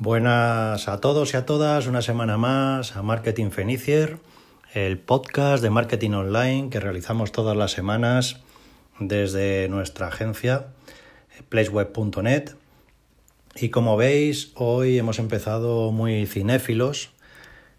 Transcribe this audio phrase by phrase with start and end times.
[0.00, 4.18] Buenas a todos y a todas, una semana más a Marketing Fenicier,
[4.72, 8.36] el podcast de marketing online que realizamos todas las semanas
[9.00, 10.66] desde nuestra agencia
[11.48, 12.50] placeweb.net.
[13.56, 17.10] Y como veis, hoy hemos empezado muy cinéfilos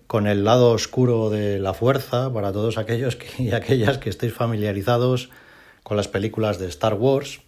[0.05, 4.33] con el lado oscuro de la fuerza para todos aquellos que, y aquellas que estéis
[4.33, 5.29] familiarizados
[5.83, 7.39] con las películas de Star Wars.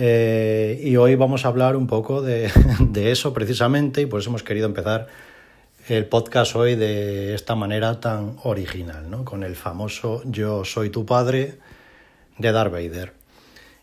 [0.00, 2.50] Eh, y hoy vamos a hablar un poco de,
[3.10, 5.08] eso precisamente y por eso hemos querido empezar
[5.88, 9.24] el podcast hoy de esta manera tan original, ¿no?
[9.24, 11.58] con el famoso Yo soy tu padre
[12.36, 13.12] de Darth Vader.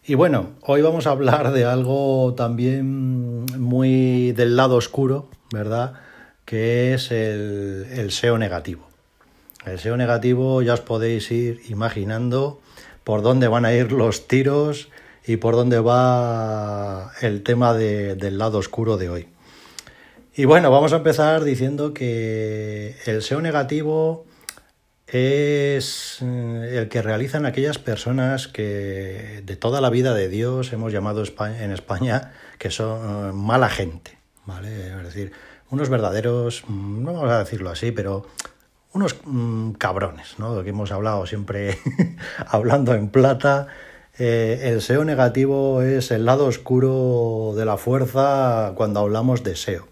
[0.06, 5.94] Y bueno, hoy vamos a hablar de algo también muy del lado oscuro, ¿verdad?
[6.46, 8.88] Que es el, el SEO negativo.
[9.66, 12.62] El SEO negativo ya os podéis ir imaginando
[13.04, 14.90] por dónde van a ir los tiros
[15.28, 19.28] y por dónde va el tema de, del lado oscuro de hoy.
[20.36, 24.26] Y bueno, vamos a empezar diciendo que el SEO negativo
[25.08, 30.92] es eh, el que realizan aquellas personas que de toda la vida de Dios hemos
[30.92, 34.90] llamado en España que son eh, mala gente, ¿vale?
[34.90, 35.32] Es decir,
[35.70, 38.26] unos verdaderos, mm, no vamos a decirlo así, pero
[38.94, 40.64] unos mmm, cabrones, ¿no?
[40.64, 41.78] que hemos hablado siempre
[42.48, 43.68] hablando en plata.
[44.18, 49.88] Eh, el SEO negativo es el lado oscuro de la fuerza cuando hablamos de SEO.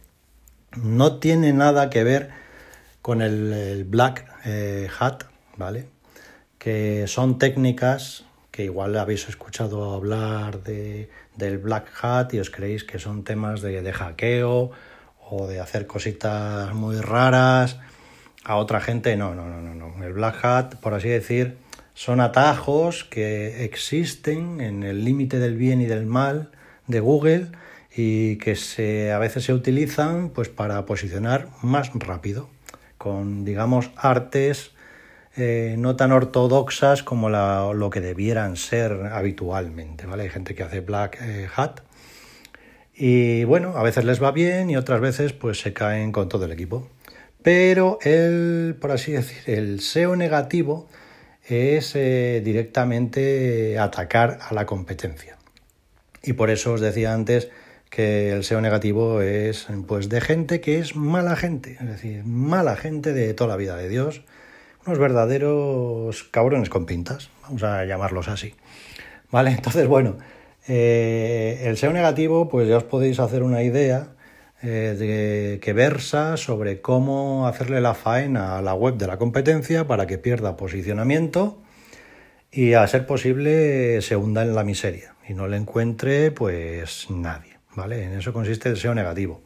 [0.82, 2.30] No tiene nada que ver
[3.02, 5.26] con el, Black eh, Hat,
[5.58, 5.88] ¿vale?
[6.58, 12.86] Que son técnicas que igual habéis escuchado hablar de, del Black Hat y os creéis
[12.86, 14.72] que son temas de, de hackeo
[15.30, 17.78] o de hacer cositas muy raras
[18.46, 19.18] a otra gente.
[19.18, 20.04] No, no, no, no, no.
[20.04, 21.58] El Black Hat, por así decir,
[21.94, 26.52] son atajos que existen en el límite del bien y del mal
[26.88, 27.48] de Google
[27.96, 32.50] y que se, a veces se utilizan pues para posicionar más rápido
[32.98, 34.72] con, digamos, artes
[35.36, 40.24] eh, no tan ortodoxas como lo que debieran ser habitualmente, ¿vale?
[40.24, 41.82] Hay gente que hace black eh, hat
[42.96, 46.46] y, bueno, a veces les va bien y otras veces pues se caen con todo
[46.46, 46.88] el equipo.
[47.42, 50.88] Pero el, por así decir, el SEO negativo
[51.46, 55.38] es eh, directamente atacar a la competencia.
[56.24, 57.50] Y por eso os decía antes
[57.90, 62.76] que el SEO negativo es pues de gente que es mala gente, es decir, mala
[62.76, 64.24] gente de toda la vida de Dios,
[64.86, 68.56] unos verdaderos cabrones con pintas, vamos a llamarlos así.
[69.32, 70.18] Vale, entonces bueno,
[70.68, 74.08] eh, el SEO negativo, pues ya os podéis hacer una idea
[74.64, 79.86] eh, de que versa sobre cómo hacerle la faena a la web de la competencia
[79.88, 81.62] para que pierda posicionamiento
[82.50, 87.58] y a ser posible se hunda en la miseria y no le encuentre pues nadie.
[87.76, 88.04] ¿vale?
[88.04, 89.42] En eso consiste el SEO negativo.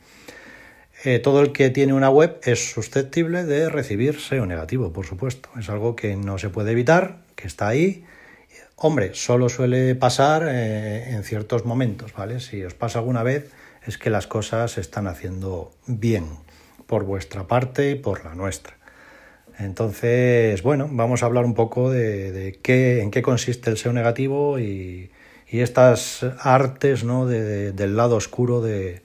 [1.04, 5.50] Eh, todo el que tiene una web es susceptible de recibir SEO negativo, por supuesto.
[5.60, 8.06] Es algo que no se puede evitar, que está ahí.
[8.80, 12.40] Hombre, solo suele pasar eh, en ciertos momentos, ¿vale?
[12.40, 13.50] Si os pasa alguna vez,
[13.88, 16.26] es que las cosas se están haciendo bien,
[16.86, 18.76] por vuestra parte y por la nuestra.
[19.58, 24.60] Entonces, bueno, vamos a hablar un poco de, qué, en qué consiste el SEO negativo
[24.60, 25.10] y,
[25.48, 27.26] estas artes ¿no?
[27.26, 29.02] de, de, del lado oscuro de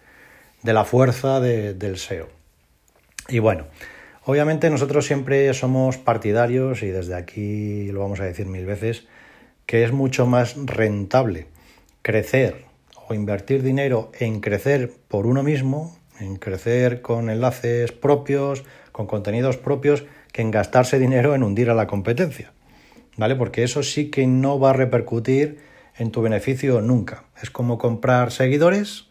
[0.63, 2.29] la fuerza del SEO.
[3.29, 3.69] Y bueno,
[4.27, 9.07] obviamente nosotros siempre somos partidarios, y desde aquí lo vamos a decir mil veces,
[9.73, 11.47] que es mucho más rentable
[12.03, 12.67] crecer
[13.09, 19.57] o invertir dinero en crecer por uno mismo, en crecer con enlaces propios, con contenidos
[19.57, 22.53] propios, que en gastarse dinero en hundir a la competencia.
[23.17, 23.35] ¿Vale?
[23.35, 25.61] Porque eso sí que no va a repercutir
[25.97, 27.25] en tu beneficio nunca.
[27.43, 29.09] Es como comprar seguidores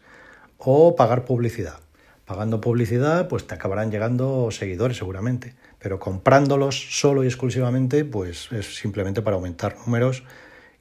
[0.58, 1.80] o pagar publicidad.
[2.24, 8.76] Pagando publicidad, pues te acabarán llegando seguidores seguramente, pero comprándolos solo y exclusivamente, pues es
[8.76, 10.22] simplemente para aumentar números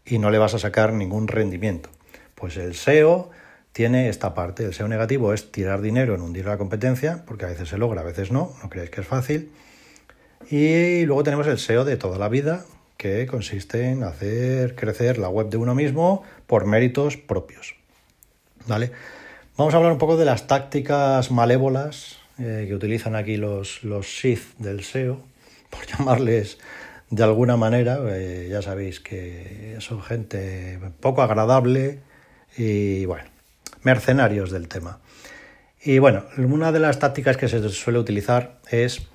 [0.06, 1.90] y no le vas a sacar ningún rendimiento.
[2.36, 3.30] Pues el SEO
[3.72, 4.66] tiene esta parte.
[4.66, 8.02] El SEO negativo es tirar dinero en hundir la competencia, porque a veces se logra,
[8.02, 9.52] a veces no, no creéis que es fácil.
[10.50, 12.66] Y luego tenemos el SEO de toda la vida,
[12.98, 17.76] que consiste en hacer crecer la web de uno mismo por méritos propios.
[18.68, 18.92] ¿Vale?
[19.58, 24.20] Vamos a hablar un poco de las tácticas malévolas eh, que utilizan aquí los, los
[24.20, 25.20] Sith del SEO,
[25.70, 26.60] por llamarles
[27.12, 28.00] de alguna manera.
[28.10, 32.00] Eh, ya sabéis que son gente poco agradable,
[32.58, 33.30] y bueno,
[33.84, 35.00] mercenarios del tema.
[35.84, 39.08] Y bueno, una de las tácticas que se suele utilizar es,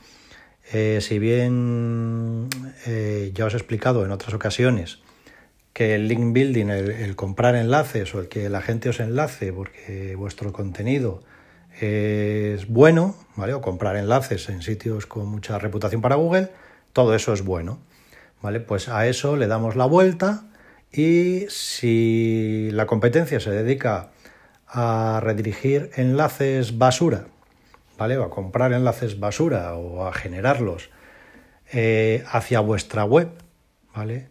[0.73, 2.49] eh, si bien
[2.87, 4.99] eh, ya os he explicado en otras ocasiones,
[5.73, 10.15] que el link building, el, comprar enlaces o el que la gente os enlace porque
[10.17, 11.23] vuestro contenido
[11.79, 13.53] es bueno, ¿vale?
[13.53, 16.49] O comprar enlaces en sitios con mucha reputación para Google,
[16.95, 17.79] todo eso es bueno,
[18.43, 18.61] ¿vale?
[18.61, 20.45] Pues a eso le damos la vuelta
[20.93, 24.11] y si la competencia se dedica
[24.69, 27.27] a redirigir enlaces basura,
[27.99, 28.17] ¿vale?
[28.19, 30.91] O a comprar enlaces basura o a generarlos
[31.73, 33.29] eh, hacia vuestra web,
[33.95, 34.29] ¿vale?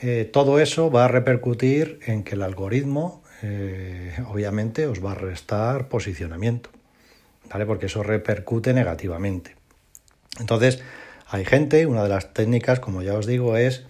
[0.00, 5.14] Eh, todo eso va a repercutir en que el algoritmo, eh, obviamente, os va a
[5.14, 6.70] restar posicionamiento,
[7.50, 7.66] ¿vale?
[7.66, 9.54] Porque eso repercute negativamente.
[10.40, 10.82] Entonces,
[11.32, 13.84] hay gente, una de las técnicas, como ya os digo, es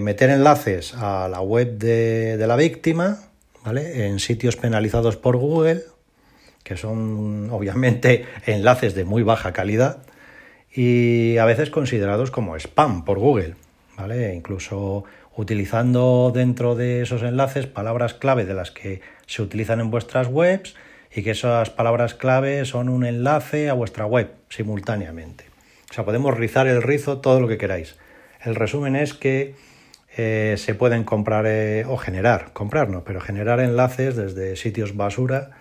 [0.00, 3.26] meter enlaces a la web de la víctima,
[3.74, 5.82] en sitios penalizados por Google,
[6.62, 9.98] que son obviamente enlaces de muy baja calidad
[10.72, 13.54] y a veces considerados como spam por Google,
[13.96, 14.34] ¿vale?
[14.34, 15.04] Incluso
[15.36, 20.74] utilizando dentro de esos enlaces palabras clave de las que se utilizan en vuestras webs
[21.14, 25.55] y que esas palabras clave son un enlace a vuestra web simultáneamente.
[25.96, 27.96] Sea, podemos rizar el rizo todo lo que queráis.
[28.42, 29.54] El resumen es que
[30.14, 35.52] eh, se pueden comprar eh, o generar, comprar no, pero generar enlaces desde sitios basura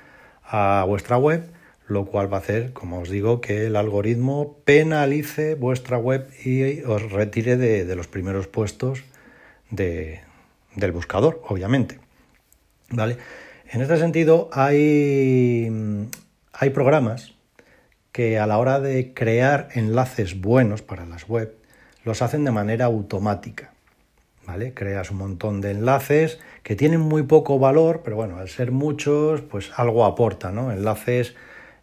[0.44, 1.46] a vuestra web,
[1.88, 6.82] lo cual va a hacer, como os digo, que el algoritmo penalice vuestra web y
[6.82, 9.06] os retire de, los primeros puestos
[9.70, 11.98] del buscador, obviamente.
[12.90, 13.16] ¿Vale?
[13.72, 15.72] En este sentido, hay,
[16.52, 17.35] hay programas
[18.16, 21.54] que a la hora de crear enlaces buenos para las web,
[22.06, 23.74] los hacen de manera automática.
[24.48, 24.74] ¿vale?
[24.74, 29.42] Creas un montón de enlaces que tienen muy poco valor, pero bueno, al ser muchos,
[29.42, 30.72] pues algo aporta, ¿no?
[30.72, 31.36] Enlaces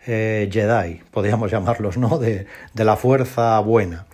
[0.07, 2.17] eh, Jedi, podríamos llamarlos, ¿no?
[2.19, 2.47] De,
[2.77, 4.07] la fuerza buena,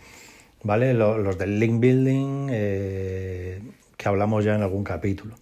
[0.64, 0.94] ¿vale?
[0.94, 3.62] Los, del link building eh,
[3.96, 5.36] que hablamos ya en algún capítulo.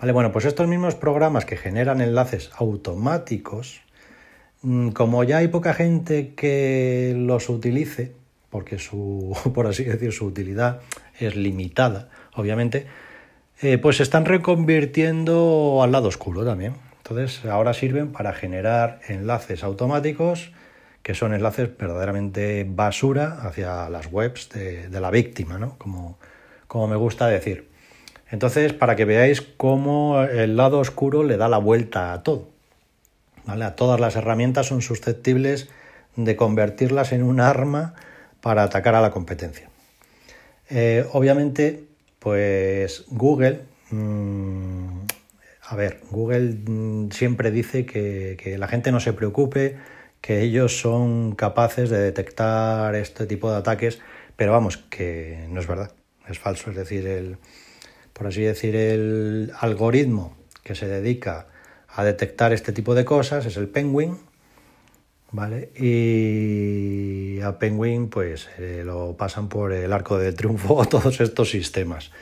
[0.00, 3.85] Vale, bueno, pues estos mismos programas que generan enlaces automáticos,
[4.92, 8.12] como ya hay poca gente que los utilice,
[8.50, 10.80] porque su, por así decir, su utilidad
[11.18, 12.86] es limitada, obviamente,
[13.62, 16.74] eh, pues se están reconvirtiendo al lado oscuro también.
[16.98, 20.50] Entonces ahora sirven para generar enlaces automáticos
[21.06, 25.78] que son enlaces verdaderamente basura hacia las webs de, la víctima, ¿no?
[25.78, 26.18] Como,
[26.66, 27.68] como me gusta decir.
[28.28, 32.48] Entonces, para que veáis cómo el lado oscuro le da la vuelta a todo.
[33.46, 33.70] ¿Vale?
[33.76, 35.68] Todas las herramientas son susceptibles
[36.16, 37.94] de convertirlas en un arma
[38.40, 39.68] para atacar a la competencia.
[40.68, 41.84] Eh, obviamente,
[42.18, 45.00] pues Google, mm,
[45.62, 49.76] a ver, Google mm, siempre dice que, la gente no se preocupe,
[50.20, 54.00] que ellos son capaces de detectar este tipo de ataques,
[54.36, 55.92] pero vamos, que no es verdad,
[56.28, 56.70] es falso.
[56.70, 57.38] Es decir, el,
[58.12, 61.46] por así decir, el algoritmo que se dedica
[61.96, 64.18] a detectar este tipo de cosas es el Penguin,
[65.32, 65.70] ¿vale?
[65.74, 72.12] Y a Penguin pues eh, lo pasan por el arco del triunfo todos estos sistemas,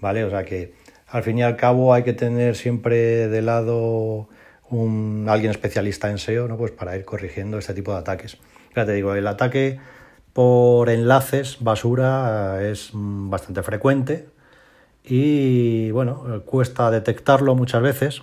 [0.00, 0.22] ¿vale?
[0.24, 0.74] O sea que
[1.08, 4.28] al fin y al cabo hay que tener siempre de lado
[4.70, 6.56] un, alguien especialista en SEO, ¿no?
[6.56, 8.38] Pues para ir corrigiendo este tipo de ataques.
[8.76, 9.80] Ya te digo, el ataque
[10.32, 14.28] por enlaces basura es bastante frecuente
[15.02, 18.22] y bueno, cuesta detectarlo muchas veces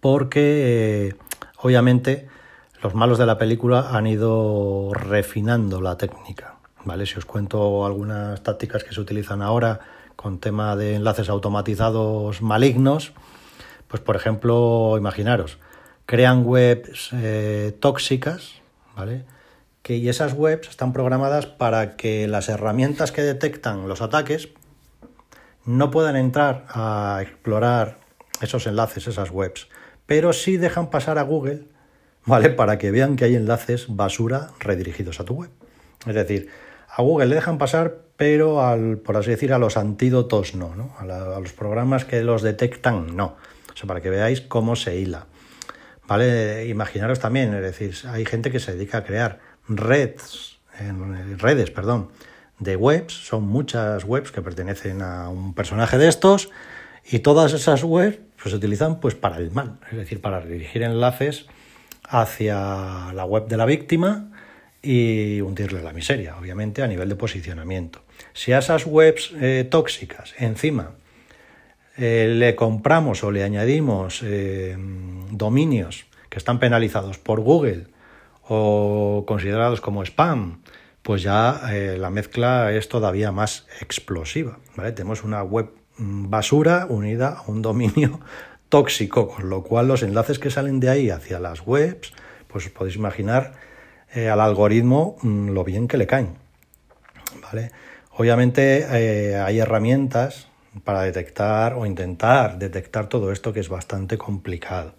[0.00, 1.14] porque eh,
[1.58, 2.28] obviamente
[2.82, 6.56] los malos de la película han ido refinando la técnica.
[6.84, 7.06] ¿vale?
[7.06, 9.80] Si os cuento algunas tácticas que se utilizan ahora
[10.16, 13.12] con tema de enlaces automatizados malignos,
[13.88, 15.58] pues por ejemplo, imaginaros,
[16.06, 18.60] crean webs eh, tóxicas,
[18.96, 19.24] ¿vale?
[19.82, 24.50] Que, y esas webs están programadas para que las herramientas que detectan los ataques
[25.64, 27.98] no puedan entrar a explorar
[28.42, 29.68] esos enlaces, esas webs,
[30.10, 31.68] pero sí dejan pasar a Google
[32.26, 32.50] ¿vale?
[32.50, 35.50] Para que vean que hay enlaces basura redirigidos a tu web.
[36.04, 36.48] Es decir,
[36.88, 40.96] a Google le dejan pasar, pero al, por así decir, a los antídotos no, ¿no?
[40.98, 43.36] A, los programas que los detectan no.
[43.72, 45.26] O sea, para que veáis cómo se hila.
[46.08, 46.66] ¿Vale?
[46.66, 49.38] Imaginaros también, es decir, hay gente que se dedica a crear
[49.68, 50.58] redes,
[51.38, 52.10] redes, perdón,
[52.58, 56.50] de webs, son muchas webs que pertenecen a un personaje de estos,
[57.10, 60.82] y todas esas webs pues, se utilizan pues para el mal, es decir, para dirigir
[60.82, 61.46] enlaces
[62.08, 64.30] hacia la web de la víctima
[64.82, 68.00] y hundirle la miseria, obviamente a nivel de posicionamiento.
[68.32, 70.92] Si a esas webs eh, tóxicas encima
[71.96, 74.76] eh, le compramos o le añadimos eh,
[75.30, 77.86] dominios que están penalizados por Google
[78.48, 80.62] o considerados como spam,
[81.02, 81.62] pues ya
[81.98, 84.58] la mezcla es todavía más explosiva.
[84.76, 84.92] ¿vale?
[84.92, 85.70] Tenemos una web
[86.00, 88.20] basura unida a un dominio
[88.68, 92.12] tóxico, con lo cual los enlaces que salen de ahí hacia las webs,
[92.48, 93.52] pues os podéis imaginar
[94.14, 96.34] al algoritmo mm, lo bien que le caen.
[97.42, 97.70] ¿vale?
[98.16, 98.86] Obviamente
[99.40, 100.48] hay herramientas
[100.84, 104.94] para detectar o intentar detectar todo esto que es bastante complicado.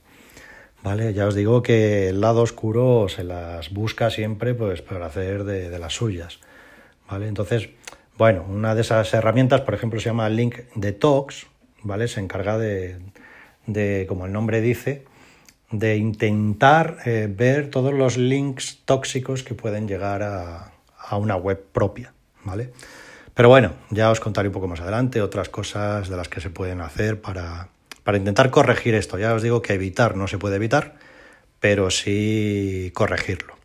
[0.83, 1.13] ¿Vale?
[1.13, 5.77] Ya os digo que el lado oscuro se las busca siempre pues, para hacer de,
[5.77, 6.39] las suyas.
[7.09, 7.27] ¿Vale?
[7.27, 7.69] Entonces,
[8.21, 11.47] bueno, una de esas herramientas, por ejemplo, se llama Link Detox,
[11.81, 12.07] ¿vale?
[12.07, 12.99] Se encarga de,
[13.65, 15.05] de como el nombre dice,
[15.71, 21.65] de intentar eh, ver todos los links tóxicos que pueden llegar a, a una web
[21.71, 22.13] propia,
[22.43, 22.69] ¿vale?
[23.33, 26.51] Pero bueno, ya os contaré un poco más adelante otras cosas de las que se
[26.51, 27.69] pueden hacer para,
[28.13, 29.17] intentar corregir esto.
[29.17, 30.93] Ya os digo que evitar no se puede evitar,
[31.59, 33.55] pero sí corregirlo.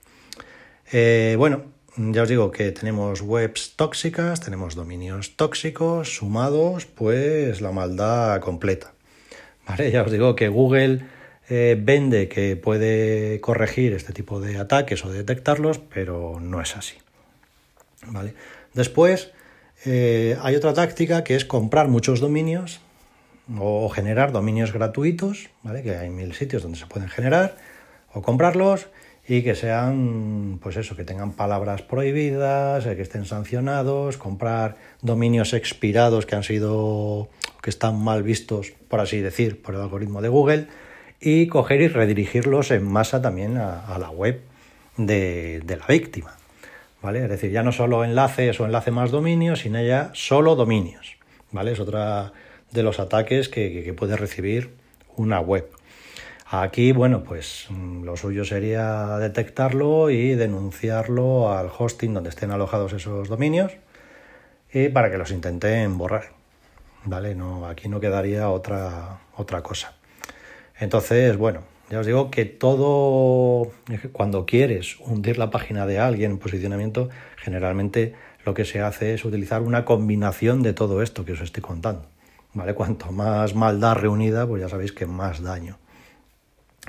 [0.93, 7.73] Eh, bueno, ya os digo que tenemos webs tóxicas, tenemos dominios tóxicos, sumados, pues la
[7.73, 8.93] maldad completa.
[9.67, 9.91] ¿Vale?
[9.91, 11.07] Ya os digo que Google
[11.49, 16.97] eh, vende que puede corregir este tipo de ataques o detectarlos, pero no es así.
[18.07, 18.35] ¿Vale?
[18.75, 19.33] Después,
[19.87, 22.81] eh, hay otra táctica que es comprar muchos dominios
[23.59, 25.83] o generar dominios gratuitos, ¿vale?
[25.83, 27.57] que hay mil sitios donde se pueden generar,
[28.13, 28.89] o comprarlos
[29.29, 35.53] y que sean, pues eso, que tengan palabras prohibidas, eh, que estén sancionados, comprar dominios
[35.53, 37.29] expirados que han sido,
[37.63, 40.67] que están mal vistos, por así decir, por el algoritmo de Google,
[41.21, 44.41] y coger y redirigirlos en masa también a, la web
[44.97, 46.37] de la víctima.
[47.07, 47.23] ¿vale?
[47.23, 51.17] Es decir, ya no solo enlaces o enlace más dominios, sino ya solo dominios,
[51.53, 51.71] ¿vale?
[51.71, 52.33] Es otra
[52.73, 54.71] de los ataques que, puede recibir
[55.17, 55.69] una web.
[56.49, 62.93] Aquí, bueno, pues mm, lo suyo sería detectarlo y denunciarlo al hosting donde estén alojados
[62.93, 63.73] esos dominios
[64.73, 66.31] y para que los intenten borrar.
[67.05, 67.35] ¿Vale?
[67.35, 69.95] No, aquí no quedaría otra, otra cosa.
[70.79, 73.73] Entonces, bueno, ya os digo que todo,
[74.13, 79.25] cuando quieres hundir la página de alguien en posicionamiento, generalmente lo que se hace es
[79.25, 82.07] utilizar una combinación de todo esto que os estoy contando.
[82.55, 82.75] ¿Vale?
[82.75, 85.79] Cuanto más maldad reunida, pues ya sabéis que más daño.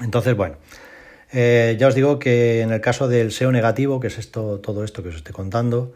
[0.02, 0.58] Entonces, bueno,
[1.32, 4.84] eh, ya os digo que en el caso del SEO negativo, que es esto, todo
[4.84, 5.94] esto que os estoy contando,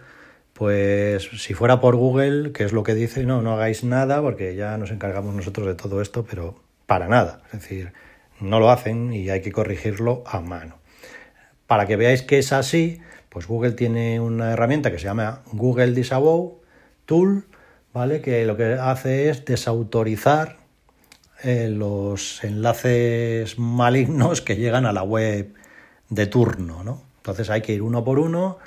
[0.53, 4.55] pues si fuera por Google, que es lo que dice, no, no hagáis nada, porque
[4.55, 6.55] ya nos encargamos nosotros de todo esto, pero
[6.85, 7.41] para nada.
[7.53, 7.93] Es decir,
[8.39, 10.77] no lo hacen y hay que corregirlo a mano.
[11.67, 15.93] Para que veáis que es así, pues Google tiene una herramienta que se llama Google
[15.93, 16.59] Disavow
[17.05, 17.45] Tool,
[17.93, 18.21] ¿vale?
[18.21, 20.60] Que lo que hace es desautorizar
[21.43, 25.53] eh, los enlaces malignos que llegan a la web
[26.09, 27.01] de turno, ¿no?
[27.17, 28.59] Entonces hay que ir uno por uno,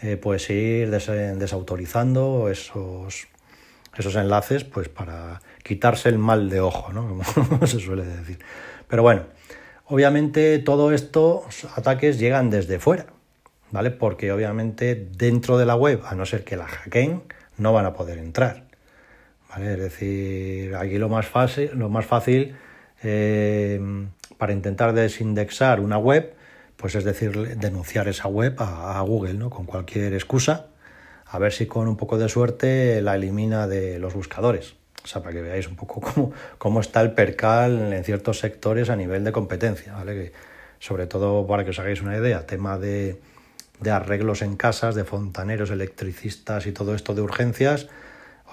[0.00, 3.28] eh, pues ir desautorizando esos,
[3.96, 7.20] esos enlaces, pues para quitarse el mal de ojo, ¿no?
[7.34, 8.38] Como se suele decir.
[8.88, 9.24] Pero bueno,
[9.86, 13.06] obviamente todos estos ataques llegan desde fuera,
[13.70, 13.90] ¿vale?
[13.90, 17.22] Porque obviamente dentro de la web, a no ser que la hackeen,
[17.58, 18.71] no van a poder entrar.
[19.60, 22.54] Es decir, aquí lo más fácil, lo más fácil
[23.02, 23.80] eh,
[24.38, 26.34] para intentar desindexar una web,
[26.76, 29.50] pues es decir, denunciar esa web a, Google, ¿no?
[29.50, 30.66] Con cualquier excusa,
[31.26, 34.74] a ver si con un poco de suerte la elimina de los buscadores.
[35.04, 38.90] O sea, para que veáis un poco cómo, cómo está el percal en ciertos sectores
[38.90, 40.32] a nivel de competencia, ¿vale?
[40.78, 43.20] Sobre todo para que os hagáis una idea, tema de,
[43.80, 47.88] de arreglos en casas, de fontaneros, electricistas y todo esto de urgencias,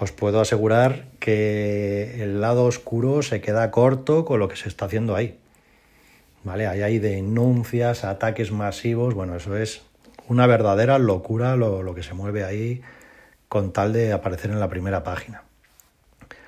[0.00, 4.86] os puedo asegurar que el lado oscuro se queda corto con lo que se está
[4.86, 5.38] haciendo ahí.
[6.42, 6.66] ¿Vale?
[6.66, 9.82] Ahí hay denuncias, ataques masivos, bueno, eso es
[10.26, 12.80] una verdadera locura lo, lo que se mueve ahí
[13.48, 15.42] con tal de aparecer en la primera página.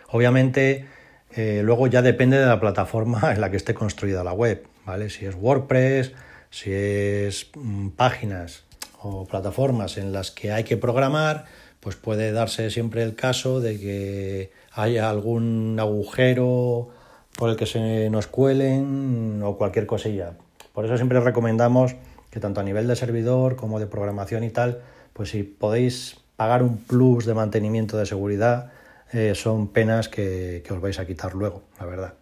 [0.09, 0.87] Obviamente,
[1.35, 5.11] eh, luego ya depende de la plataforma en la que esté construida la web, ¿vale?
[5.11, 6.13] Si es WordPress,
[6.51, 8.65] si es mm, páginas
[9.01, 11.47] o plataformas en las que hay que programar,
[11.83, 16.91] pues puede darse siempre el caso de que haya algún agujero
[17.37, 20.35] por el que se nos cuelen o cualquier cosilla.
[20.73, 21.97] Por eso siempre recomendamos
[22.31, 24.81] que tanto a nivel de servidor como de programación y tal,
[25.13, 28.71] pues si podéis pagar un plus de mantenimiento de seguridad,
[29.13, 32.15] eh, son penas que, os vais a quitar luego, la verdad.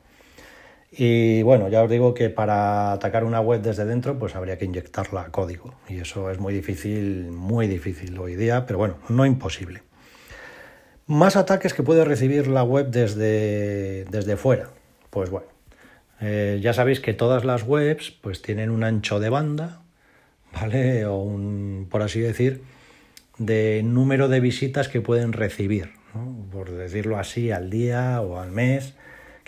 [0.92, 4.64] Y bueno, ya os digo que para atacar una web desde dentro, pues habría que
[4.64, 5.75] inyectarla a código.
[5.88, 9.82] Y eso es muy difícil, muy difícil hoy día, pero bueno, no imposible.
[11.06, 14.70] Más ataques que puede recibir la web desde, desde fuera.
[15.11, 15.47] Pues bueno,
[16.20, 19.82] eh, ya sabéis que todas las webs pues tienen un ancho de banda,
[20.52, 21.06] ¿vale?
[21.06, 22.62] O un, por así decir,
[23.38, 25.90] de número de visitas que pueden recibir,
[26.52, 28.94] por decirlo así, al día o al mes,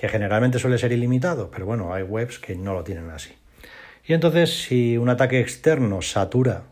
[0.02, 3.34] que generalmente suele ser ilimitado, pero bueno, hay webs que no lo tienen así.
[4.04, 6.64] Y entonces, si un ataque externo satura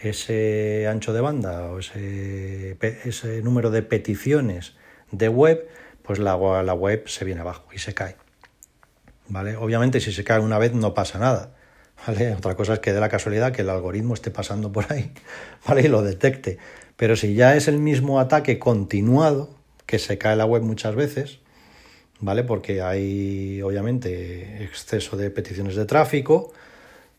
[0.00, 4.76] ese ancho de banda o ese, ese número de peticiones
[5.10, 5.68] de web,
[6.04, 8.14] pues la, la web se viene abajo y se cae.
[9.26, 9.56] ¿Vale?
[9.56, 11.56] Obviamente si se cae una vez no pasa nada.
[12.36, 15.12] Otra cosa es que dé la casualidad que el algoritmo esté pasando por ahí
[15.66, 15.82] ¿vale?
[15.82, 16.58] y lo detecte.
[16.96, 19.50] Pero si ya es el mismo ataque continuado,
[19.84, 21.40] que se cae la web muchas veces,
[22.20, 22.44] ¿vale?
[22.44, 26.52] Porque hay obviamente exceso de peticiones de tráfico,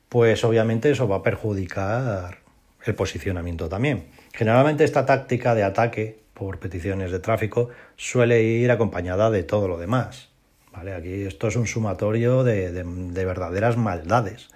[0.10, 2.40] pues obviamente eso va a perjudicar
[2.86, 4.08] el posicionamiento también.
[4.34, 9.78] Generalmente esta táctica de ataque por peticiones de tráfico suele ir acompañada de todo lo
[9.78, 10.30] demás.
[10.72, 10.94] ¿vale?
[10.94, 14.48] Aquí esto es un sumatorio de, de, verdaderas maldades,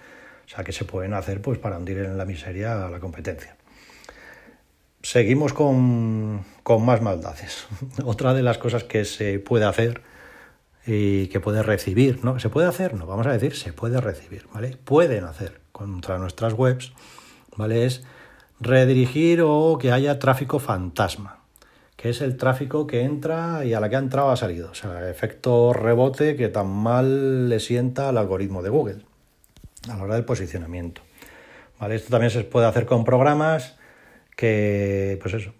[0.45, 3.55] o sea, que se pueden hacer pues, para hundir en la miseria a la competencia.
[5.01, 7.67] Seguimos con, con más maldades.
[8.05, 10.01] Otra de las cosas que se puede hacer
[10.85, 12.39] y que puede recibir, ¿no?
[12.39, 12.93] ¿Se puede hacer?
[12.93, 14.77] No, vamos a decir, se puede recibir, ¿vale?
[14.83, 16.93] Pueden hacer contra nuestras webs,
[17.55, 17.85] ¿vale?
[17.85, 18.03] Es
[18.59, 21.39] redirigir o que haya tráfico fantasma,
[21.95, 24.71] que es el tráfico que entra y a la que ha entrado ha salido.
[24.71, 29.01] O sea, efecto rebote que tan mal le sienta al algoritmo de Google
[29.89, 31.01] a la hora del posicionamiento.
[31.79, 31.95] ¿Vale?
[31.95, 33.77] Esto también se puede hacer con programas
[34.35, 35.53] que, pues eso,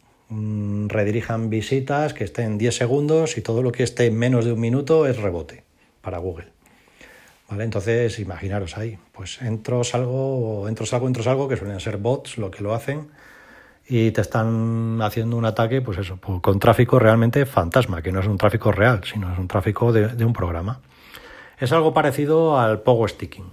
[0.88, 4.60] redirijan visitas que estén 10 segundos y todo lo que esté en menos de un
[4.60, 5.64] minuto es rebote
[6.02, 6.48] para Google.
[7.50, 7.64] ¿Vale?
[7.64, 12.50] Entonces, imaginaros ahí, pues entro, salgo, entro, salgo, entro, salgo, que suelen ser bots lo
[12.50, 13.10] que lo hacen,
[13.88, 18.28] y te están haciendo un ataque, pues eso, con tráfico realmente fantasma, que no es
[18.28, 20.80] un tráfico real, sino es un tráfico de, un programa.
[21.60, 23.52] Es algo parecido al pogo sticking.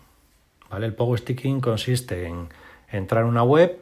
[0.70, 0.86] ¿vale?
[0.86, 2.48] El pogo sticking consiste en
[2.90, 3.76] entrar a una web,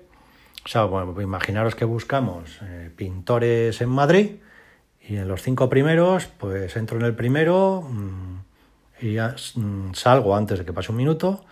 [0.69, 4.33] o sea, bueno, imaginaros que buscamos eh, pintores en Madrid,
[5.01, 7.89] y en los cinco primeros, pues entro en el primero.
[7.89, 8.41] Mm,
[9.01, 11.43] y ya mm, salgo antes de que pase un minuto,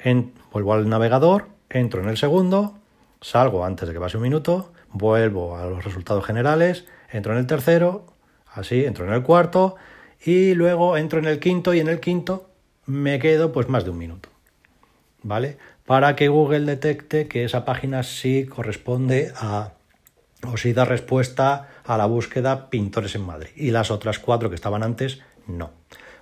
[0.00, 2.76] en, vuelvo al navegador, entro en el segundo,
[3.20, 7.46] salgo antes de que pase un minuto, vuelvo a los resultados generales, entro en el
[7.46, 8.06] tercero,
[8.52, 9.76] así, entro en el cuarto
[10.24, 12.50] y luego entro en el quinto y en el quinto
[12.86, 14.28] me quedo pues más de un minuto.
[15.22, 15.56] ¿Vale?
[15.86, 19.72] Para que Google detecte que esa página sí corresponde a
[20.46, 24.54] o sí da respuesta a la búsqueda pintores en Madrid y las otras cuatro que
[24.54, 25.70] estaban antes no.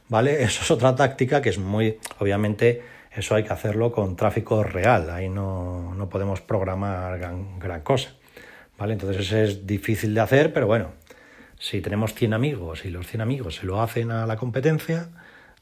[0.09, 0.43] ¿vale?
[0.43, 5.11] Eso es otra táctica que es muy, obviamente, eso hay que hacerlo con tráfico real,
[5.11, 8.11] ahí no, no podemos programar gran, cosa,
[8.77, 8.95] ¿vale?
[8.95, 10.93] Entonces es difícil de hacer, pero bueno,
[11.59, 15.11] si tenemos 100 amigos y los 100 amigos se lo hacen a la competencia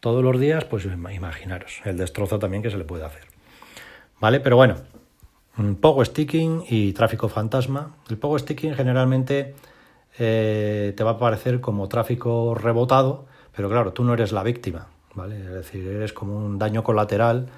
[0.00, 3.24] todos los días, pues imaginaros el destrozo también que se le puede hacer,
[4.22, 4.38] ¿vale?
[4.38, 4.76] Pero bueno,
[5.80, 7.96] poco sticking y tráfico fantasma.
[8.08, 9.56] El poco sticking generalmente
[10.16, 14.86] eh, te va a aparecer como tráfico rebotado, pero claro, tú no eres la víctima,
[15.14, 15.40] ¿vale?
[15.40, 17.48] Es decir, eres como un daño colateral,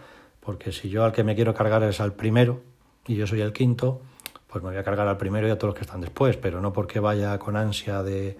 [0.41, 2.63] porque si yo al que me quiero cargar es al primero
[3.07, 4.01] y yo soy el quinto,
[4.47, 6.63] pues me voy a cargar al primero y a todos los que están después, pero
[6.63, 8.39] no porque vaya con ansia de,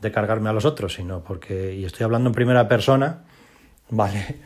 [0.00, 3.22] de cargarme a los otros, sino porque, y estoy hablando en primera persona,
[3.90, 4.40] ¿vale?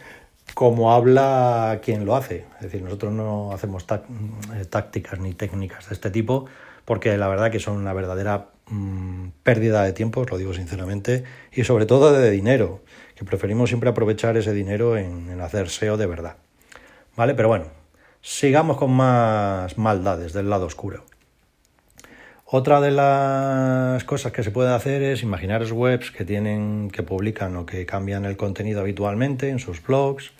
[0.52, 2.44] Como habla quien lo hace.
[2.56, 6.44] Es decir, nosotros no hacemos eh, tácticas ni técnicas de este tipo,
[6.84, 11.24] porque la verdad que son una verdadera Mm, pérdida de tiempo, os lo digo sinceramente,
[11.52, 12.80] y sobre todo de dinero,
[13.14, 16.36] que preferimos siempre aprovechar ese dinero en, hacer SEO de verdad.
[17.16, 17.34] ¿Vale?
[17.34, 17.66] Pero bueno,
[18.22, 21.04] sigamos con más maldades del lado oscuro.
[22.56, 27.56] Otra de las cosas que se puede hacer es imaginaros webs que tienen, que publican
[27.56, 30.30] o que cambian el contenido habitualmente en sus blogs,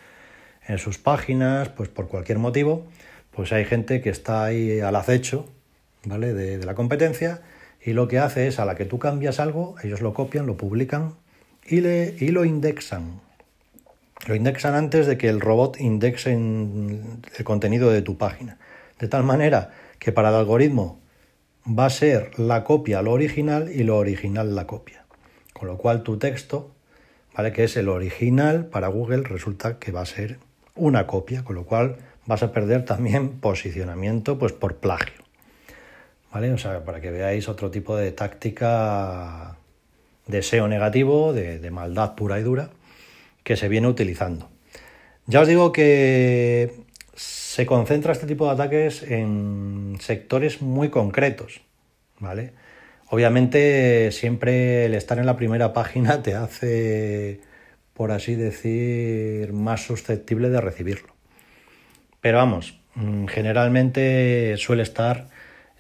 [0.69, 2.87] en sus páginas, pues por cualquier motivo,
[3.33, 5.49] pues hay gente que está ahí al acecho,
[6.05, 6.33] ¿vale?
[6.35, 7.43] de la competencia
[7.85, 10.57] y lo que hace es a la que tú cambias algo, ellos lo copian, lo
[10.57, 11.15] publican
[11.67, 13.23] y, le, y lo indexan.
[14.29, 18.57] Lo indexan antes de que el robot indexe el contenido de tu página.
[19.01, 21.03] De tal manera que para el algoritmo
[21.67, 25.05] va a ser la copia lo original y lo original la copia.
[25.53, 26.73] Con lo cual tu texto,
[27.37, 27.53] ¿vale?
[27.53, 30.39] que es el original, para Google resulta que va a ser
[30.75, 31.97] una copia, con lo cual
[32.27, 35.25] vas a perder también posicionamiento pues por plagio.
[36.33, 36.53] ¿vale?
[36.53, 39.57] O sea, para que veáis otro tipo de táctica
[40.27, 42.71] de SEO negativo, de, maldad pura y dura,
[43.45, 44.49] que se viene utilizando.
[45.27, 46.84] Ya os digo que
[47.17, 51.61] se concentra este tipo de ataques en sectores muy concretos,
[52.19, 52.53] ¿vale?
[53.11, 57.41] Obviamente siempre el estar en la primera página te hace,
[57.93, 61.15] por así decir, más susceptible de recibirlo.
[62.21, 65.29] Pero vamos, mm, generalmente suele estar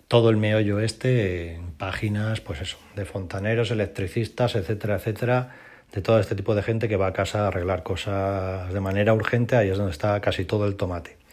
[0.08, 5.56] todo el meollo este en páginas, pues eso, de fontaneros, electricistas, etcétera, etcétera,
[5.92, 9.14] de todo este tipo de gente que va a casa a arreglar cosas de manera
[9.14, 11.23] urgente, ahí es donde está casi todo el tomate.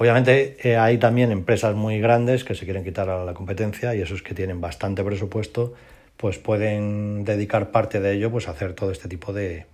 [0.00, 4.00] Obviamente eh, hay también empresas muy grandes que se quieren quitar a la competencia y
[4.00, 5.74] esos que tienen bastante presupuesto,
[6.16, 9.66] pues pueden dedicar parte de ello pues a hacer todo este tipo de,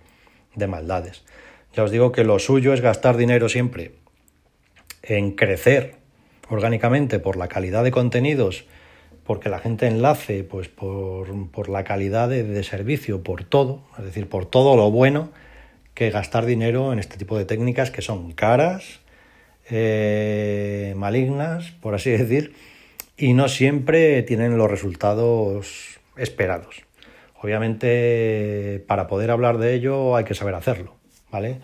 [0.53, 1.23] de maldades.
[1.73, 3.93] Ya os digo que lo suyo es gastar dinero siempre
[5.01, 5.95] en crecer
[6.49, 8.65] orgánicamente por la calidad de contenidos,
[9.23, 14.45] porque la gente enlace pues por, la calidad de, servicio, por todo, es decir, por
[14.45, 15.29] todo lo bueno,
[15.93, 18.99] que gastar dinero en este tipo de técnicas que son caras,
[19.69, 22.53] eh, malignas, por así decir,
[23.17, 26.83] y no siempre tienen los resultados esperados.
[27.41, 30.95] Obviamente, para poder hablar de ello hay que saber hacerlo,
[31.31, 31.59] ¿vale?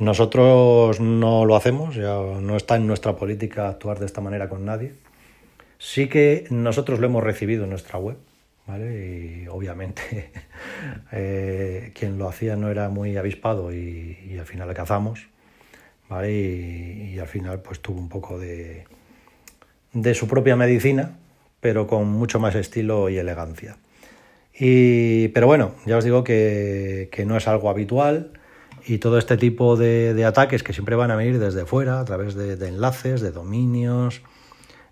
[0.00, 4.64] Nosotros no lo hacemos, ya no está en nuestra política actuar de esta manera con
[4.64, 4.94] nadie.
[5.78, 8.16] Sí que nosotros lo hemos recibido en nuestra web,
[8.66, 9.44] ¿vale?
[9.44, 10.32] Y obviamente
[11.12, 15.28] eh, quien lo hacía no era muy avispado y, al final le cazamos,
[16.08, 16.32] ¿vale?
[16.32, 18.84] Y, al final pues tuvo un poco de,
[19.92, 21.16] de su propia medicina,
[21.60, 23.76] pero con mucho más estilo y elegancia.
[24.58, 28.32] Y, pero bueno, ya os digo que, que no es algo habitual
[28.86, 32.34] y todo este tipo de, ataques que siempre van a venir desde fuera, a través
[32.34, 34.22] de, enlaces, de dominios,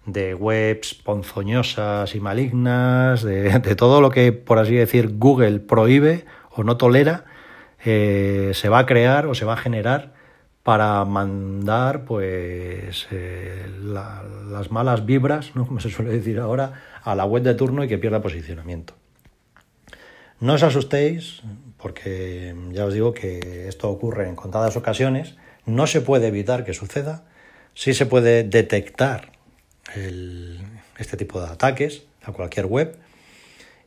[0.07, 6.65] de webs ponzoñosas y malignas, de, todo lo que, por así decir, Google prohíbe o
[6.65, 7.25] no tolera,
[7.85, 10.15] eh, se va a crear o se va a generar
[10.63, 15.67] para mandar pues eh, las malas vibras, ¿no?
[15.67, 18.95] como se suele decir ahora, a la web de turno y que pierda posicionamiento.
[20.39, 21.43] No os asustéis,
[21.79, 26.75] porque ya os digo que esto ocurre en contadas ocasiones, no se puede evitar que
[26.75, 27.25] suceda,
[27.75, 29.33] sí se puede detectar
[30.99, 32.97] este tipo de ataques a cualquier web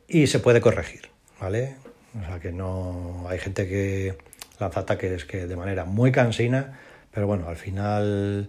[0.08, 1.10] y se puede corregir,
[1.40, 1.76] ¿vale?
[2.18, 4.16] O sea que no hay gente que
[4.58, 6.78] lanza ataques que de manera muy cansina,
[7.12, 8.48] pero bueno, al final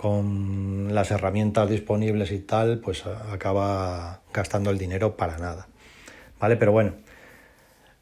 [0.00, 5.68] con las herramientas disponibles y tal, pues acaba gastando el dinero para nada,
[6.40, 6.56] ¿vale?
[6.56, 6.94] Pero bueno,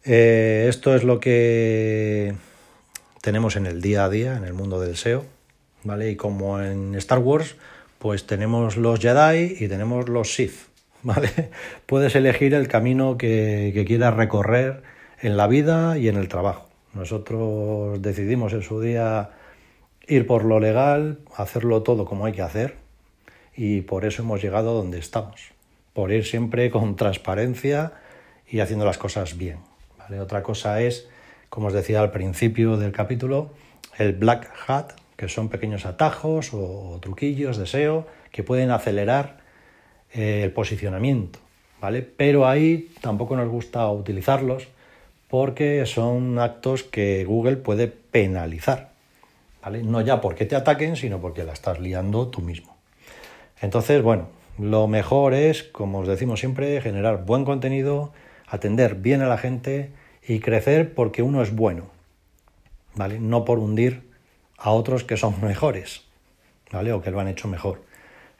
[0.05, 2.35] eh, esto es lo que
[3.21, 5.25] tenemos en el día a día, en el mundo del SEO,
[5.83, 6.11] ¿vale?
[6.11, 7.57] Y como en Star Wars,
[7.99, 10.69] pues tenemos los Jedi y tenemos los Sith,
[11.03, 11.51] ¿vale?
[11.87, 14.85] Puedes elegir el camino que quieras recorrer
[15.21, 16.67] en la vida y en el trabajo.
[16.99, 19.31] Nosotros decidimos en su día
[20.09, 22.75] ir por lo legal, hacerlo todo como hay que hacer
[23.57, 25.53] y por eso hemos llegado donde estamos,
[25.93, 27.93] por ir siempre con transparencia
[28.51, 29.59] y haciendo las cosas bien.
[30.21, 31.09] Otra cosa es,
[31.51, 33.51] como os decía al principio del capítulo,
[33.97, 39.39] el black hat, que son pequeños atajos o truquillos de SEO que pueden acelerar
[40.13, 41.39] eh, el posicionamiento,
[41.81, 42.03] ¿vale?
[42.03, 44.67] Pero ahí tampoco nos gusta utilizarlos
[45.29, 48.91] porque son actos que Google puede penalizar,
[49.62, 49.83] ¿vale?
[49.83, 52.77] No ya porque te ataquen, sino porque la estás liando tú mismo.
[53.61, 58.12] Entonces, bueno, lo mejor es, como os decimos siempre, generar buen contenido,
[58.49, 59.91] atender bien a la gente
[60.27, 61.87] y crecer porque uno es bueno,
[62.95, 63.21] ¿vale?
[63.21, 64.09] No por hundir
[64.57, 66.03] a otros que son mejores,
[66.73, 66.93] ¿vale?
[66.93, 67.83] O que lo han hecho mejor.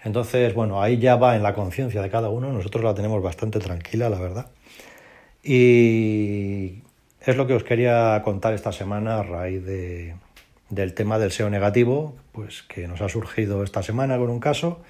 [0.05, 3.59] Entonces, bueno, ahí ya va en la conciencia de cada uno, nosotros la tenemos bastante
[3.59, 4.47] tranquila, la verdad.
[5.43, 6.83] Y
[7.21, 10.15] es lo que os quería contar esta semana a raíz de,
[10.71, 14.81] del tema del SEO negativo, pues que nos ha surgido esta semana con un caso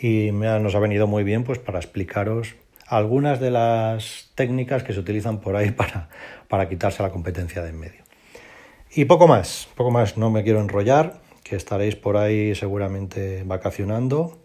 [0.00, 2.54] y me nos ha venido muy bien pues para explicaros
[2.86, 6.08] algunas de las técnicas que se utilizan por ahí para,
[6.48, 8.02] para quitarse la competencia de en medio.
[8.94, 14.38] Y poco más, poco más, no me quiero enrollar, que estaréis por ahí seguramente vacacionando.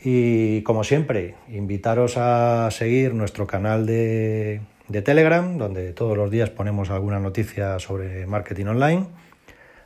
[0.00, 4.60] Y como siempre, invitaros a seguir nuestro canal de,
[5.04, 9.06] Telegram, donde todos los días ponemos alguna noticia sobre marketing online.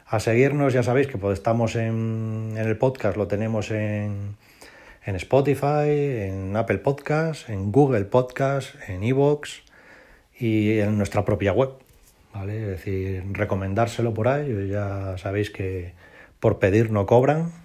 [0.06, 4.36] A seguirnos, ya sabéis que pues, estamos en, el podcast, lo tenemos en,
[5.06, 9.62] en Spotify, en Apple Podcasts, en Google Podcasts, en Evox
[10.38, 11.70] y en nuestra propia web.
[12.34, 12.60] ¿vale?
[12.60, 14.68] Es decir, recomendárselo por ahí.
[14.68, 15.92] Ya sabéis que
[16.40, 17.61] por pedir no cobran.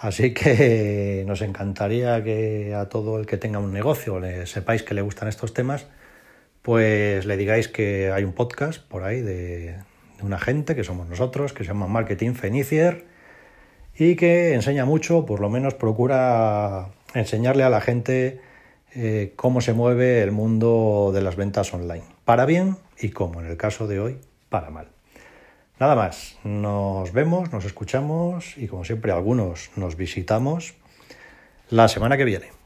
[0.00, 4.94] Así que nos encantaría que a todo el que tenga un negocio le sepáis que
[4.94, 5.86] le gustan estos temas,
[6.62, 9.76] pues le digáis que hay un podcast por ahí de,
[10.22, 13.04] una gente que somos nosotros, que se llama Marketing Fenicier
[13.94, 18.40] y que enseña mucho, por lo menos procura enseñarle a la gente
[18.94, 23.46] eh, cómo se mueve el mundo de las ventas online, para bien y como en
[23.46, 24.88] el caso de hoy, para mal.
[25.80, 30.74] Nada más, nos vemos, nos escuchamos y como siempre algunos nos visitamos
[31.70, 32.59] la semana que viene.